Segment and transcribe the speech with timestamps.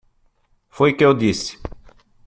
[0.67, 1.59] Foi o que eu disse.